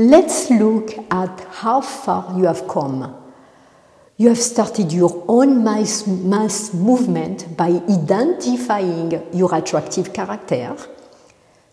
[0.00, 3.16] Let's look at how far you have come.
[4.16, 10.76] You have started your own mass, mass movement by identifying your attractive character.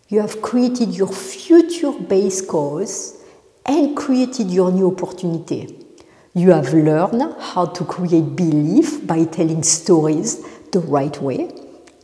[0.08, 3.22] You have created your future base cause
[3.64, 5.86] and created your new opportunity.
[6.34, 11.52] You have learned how to create belief by telling stories the right way,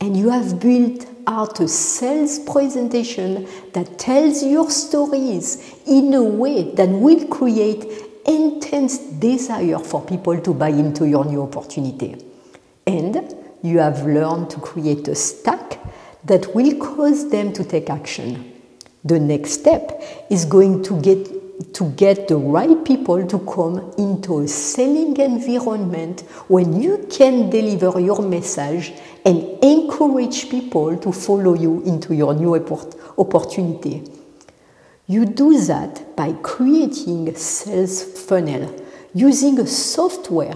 [0.00, 6.74] and you have built out a sales presentation that tells your stories in a way
[6.74, 7.84] that will create
[8.26, 12.16] intense desire for people to buy into your new opportunity.
[12.86, 15.78] And you have learned to create a stack
[16.24, 18.52] that will cause them to take action.
[19.04, 24.40] The next step is going to get to get the right people to come into
[24.40, 28.92] a selling environment when you can deliver your message
[29.24, 32.54] and encourage people to follow you into your new
[33.18, 34.02] opportunity.
[35.06, 38.74] You do that by creating a sales funnel
[39.14, 40.54] using a software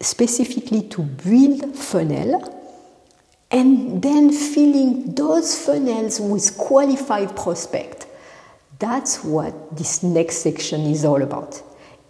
[0.00, 2.54] specifically to build funnel
[3.50, 7.97] and then filling those funnels with qualified prospects.
[8.78, 11.60] That's what this next section is all about.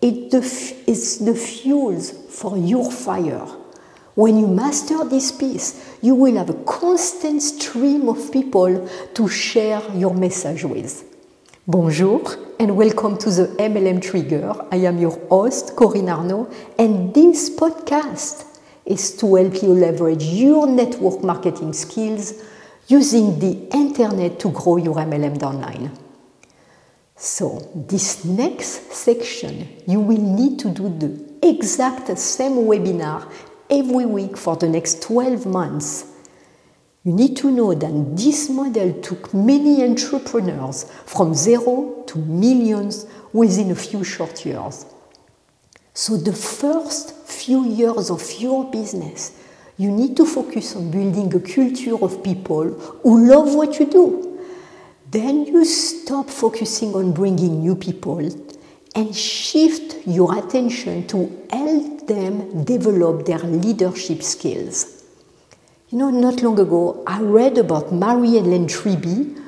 [0.02, 3.46] It is the fuels for your fire.
[4.14, 9.80] When you master this piece, you will have a constant stream of people to share
[9.94, 11.04] your message with.
[11.66, 12.22] Bonjour
[12.60, 14.52] and welcome to the MLM Trigger.
[14.70, 20.66] I am your host, Corinne Arnaud, and this podcast is to help you leverage your
[20.66, 22.34] network marketing skills
[22.88, 26.07] using the internet to grow your MLM online.
[27.20, 33.28] So, this next section, you will need to do the exact same webinar
[33.68, 36.06] every week for the next 12 months.
[37.02, 43.72] You need to know that this model took many entrepreneurs from zero to millions within
[43.72, 44.86] a few short years.
[45.94, 49.36] So, the first few years of your business,
[49.76, 54.37] you need to focus on building a culture of people who love what you do.
[55.10, 58.28] Then you stop focusing on bringing new people
[58.94, 65.04] and shift your attention to help them develop their leadership skills.
[65.88, 69.42] You know, not long ago, I read about Marie-Hélène Triby,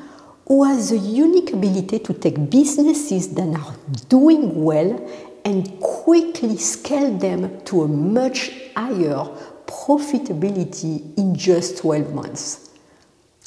[0.48, 3.76] who has a unique ability to take businesses that are
[4.08, 4.98] doing well
[5.44, 9.28] and quickly scale them to a much higher
[9.66, 12.70] profitability in just 12 months.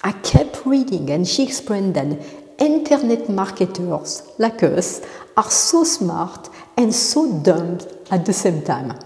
[0.03, 2.17] I kept reading, and she explained that
[2.59, 5.01] internet marketers like us
[5.35, 7.79] are so smart and so dumb
[8.11, 8.97] at the same time.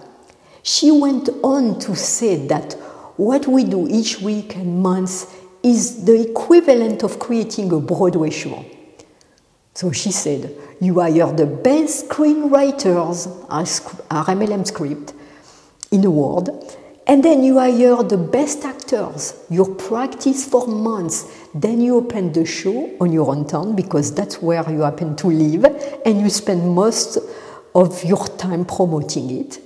[0.63, 2.73] She went on to say that
[3.15, 8.63] what we do each week and month is the equivalent of creating a Broadway show.
[9.73, 15.13] So she said, You hire the best screenwriters, RMLM script,
[15.91, 16.49] in the world,
[17.07, 19.33] and then you hire the best actors.
[19.49, 21.25] You practice for months.
[21.53, 25.27] Then you open the show on your own town because that's where you happen to
[25.27, 25.65] live,
[26.05, 27.17] and you spend most
[27.73, 29.59] of your time promoting it.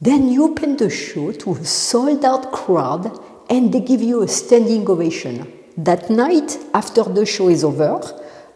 [0.00, 3.18] Then you open the show to a sold out crowd,
[3.48, 5.50] and they give you a standing ovation.
[5.78, 8.02] That night, after the show is over,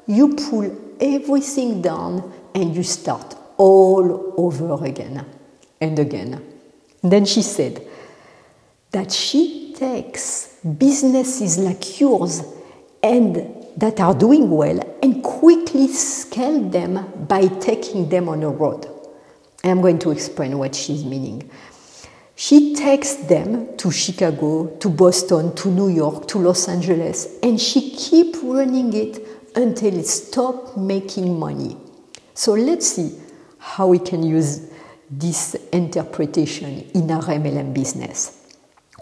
[0.06, 5.24] you pull everything down and you start all over again
[5.80, 6.44] and again.
[7.02, 7.86] Then she said,
[8.92, 12.42] that she takes businesses like yours
[13.02, 13.36] and
[13.76, 18.86] that are doing well and quickly scale them by taking them on a road.
[19.64, 21.50] And I'm going to explain what she's meaning.
[22.36, 27.90] She takes them to Chicago, to Boston, to New York, to Los Angeles, and she
[27.90, 31.76] keep running it until it stop making money.
[32.34, 33.18] So let's see
[33.58, 34.70] how we can use
[35.10, 38.41] this interpretation in our MLM business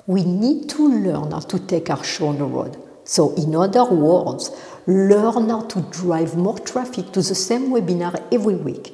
[0.07, 2.77] we need to learn how to take our show on the road.
[3.05, 4.51] So, in other words,
[4.87, 8.93] learn how to drive more traffic to the same webinar every week.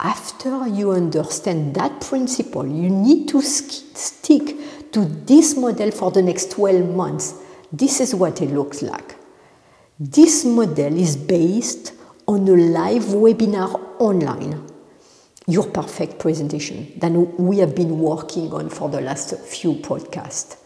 [0.00, 4.56] After you understand that principle, you need to stick
[4.92, 7.34] to this model for the next 12 months.
[7.72, 9.16] This is what it looks like.
[9.98, 11.92] This model is based
[12.26, 14.73] on a live webinar online
[15.46, 20.56] your perfect presentation that we have been working on for the last few podcasts.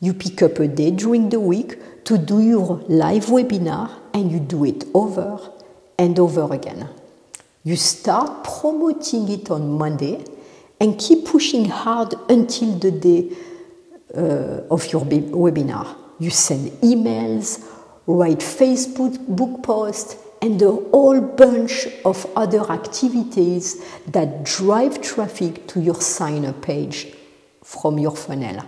[0.00, 4.38] You pick up a day during the week to do your live webinar and you
[4.38, 5.40] do it over
[5.98, 6.88] and over again.
[7.64, 10.24] You start promoting it on Monday
[10.80, 13.30] and keep pushing hard until the day
[14.14, 15.96] uh, of your webinar.
[16.20, 17.64] You send emails,
[18.06, 25.80] write Facebook book posts, and a whole bunch of other activities that drive traffic to
[25.80, 27.12] your sign up page
[27.62, 28.64] from your funnel.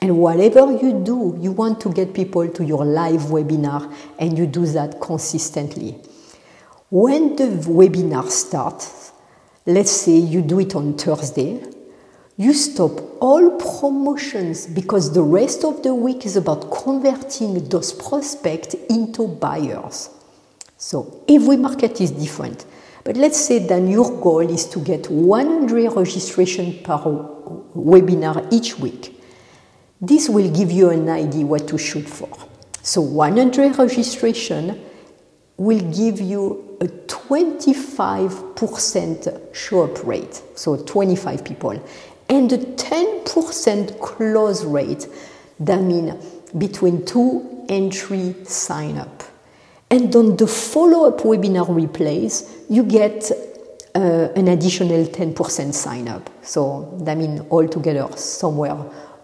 [0.00, 4.46] And whatever you do, you want to get people to your live webinar, and you
[4.46, 5.96] do that consistently.
[6.90, 9.12] When the webinar starts,
[9.64, 11.62] let's say you do it on Thursday,
[12.36, 18.74] you stop all promotions because the rest of the week is about converting those prospects
[18.90, 20.10] into buyers.
[20.76, 22.64] So every market is different.
[23.04, 26.96] But let's say that your goal is to get 100 registration per
[27.76, 29.20] webinar each week.
[30.00, 32.28] This will give you an idea what to shoot for.
[32.82, 34.80] So 100 registration
[35.56, 41.80] will give you a 25% show up rate, so 25 people,
[42.28, 45.06] and a 10% close rate.
[45.60, 46.14] That means
[46.58, 49.22] between two and three sign up.
[49.94, 53.30] And on the follow up webinar replays, you get
[53.94, 56.28] uh, an additional 10% sign up.
[56.42, 58.76] So that means altogether somewhere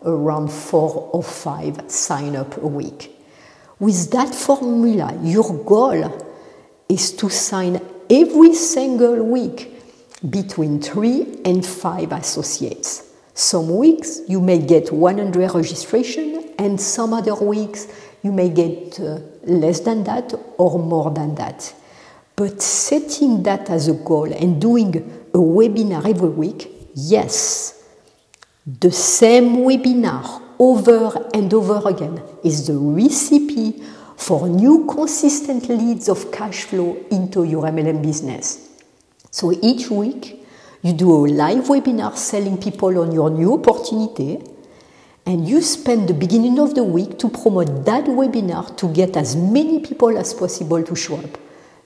[0.05, 3.19] around four or five sign up a week.
[3.81, 6.25] With that formula, your goal
[6.89, 9.75] is to sign every single week
[10.31, 13.11] between three and five associates.
[13.35, 17.89] Some weeks you may get 100 registration, and some other weeks
[18.23, 21.75] you may get uh, less than that or more than that.
[22.37, 24.97] But setting that as a goal and doing
[25.35, 27.85] a webinar every week, yes,
[28.67, 33.83] the same webinar over and over again is the recipe
[34.17, 38.69] for new consistent leads of cash flow into your MLM business.
[39.31, 40.47] So each week,
[40.83, 44.43] you do a live webinar selling people on your new opportunity,
[45.31, 49.37] and you spend the beginning of the week to promote that webinar to get as
[49.37, 51.39] many people as possible to show up.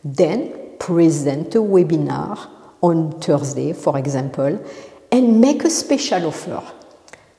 [0.03, 2.39] Then present a webinar
[2.81, 4.67] on Thursday, for example,
[5.13, 6.63] and make a special offer.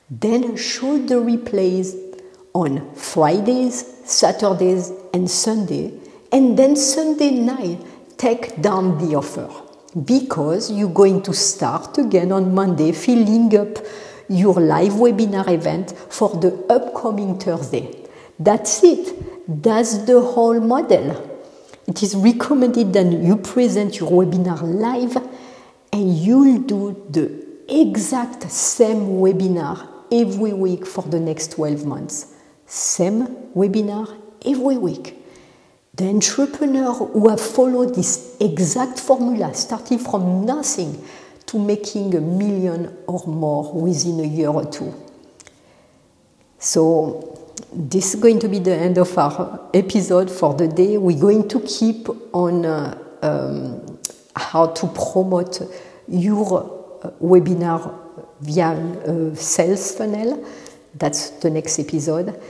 [0.08, 1.96] Then show the replays
[2.52, 5.92] on Fridays, Saturdays, and Sunday,
[6.30, 7.80] and then Sunday night
[8.16, 9.50] take down the offer
[10.04, 13.78] because you're going to start again on Monday filling up
[14.28, 18.06] your live webinar event for the upcoming Thursday.
[18.38, 19.62] That's it.
[19.62, 21.32] That's the whole model.
[21.86, 25.16] It is recommended that you present your webinar live
[25.92, 32.34] and you'll do the exact same webinar every week for the next 12 months.
[32.66, 35.16] Same webinar every week.
[35.94, 41.02] The entrepreneur who have followed this exact formula, starting from nothing
[41.46, 44.92] to making a million or more within a year or two.
[46.58, 47.36] So,
[47.72, 50.96] this is going to be the end of our episode for the day.
[50.98, 53.98] We're going to keep on uh, um,
[54.34, 55.60] how to promote
[56.08, 57.94] your uh, webinar
[58.40, 60.44] via uh, sales funnel.
[60.94, 62.40] That's the next episode.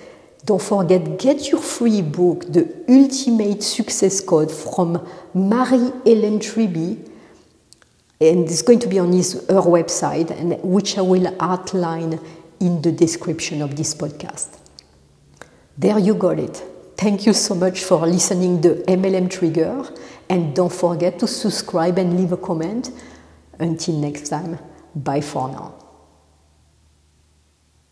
[0.44, 5.04] Don't forget, get your free book, The Ultimate Success Code from
[5.34, 7.10] Marie Ellen Triby.
[8.20, 12.18] And it's going to be on his, her website, and which I will outline
[12.60, 14.58] in the description of this podcast.
[15.76, 16.62] There you got it.
[16.96, 19.86] Thank you so much for listening to MLM Trigger
[20.30, 22.90] and don't forget to subscribe and leave a comment.
[23.58, 24.58] Until next time,
[24.94, 25.85] bye for now.